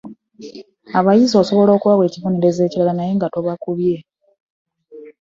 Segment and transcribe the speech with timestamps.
[0.99, 3.97] Abayizi osobola okubawa ekibonerezo ekirala wabula nga tobakubye.